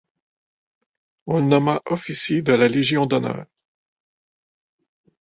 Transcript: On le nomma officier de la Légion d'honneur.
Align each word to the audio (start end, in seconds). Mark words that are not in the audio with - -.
On 1.27 1.41
le 1.41 1.45
nomma 1.45 1.79
officier 1.85 2.41
de 2.41 2.53
la 2.53 2.67
Légion 2.67 3.05
d'honneur. 3.05 3.45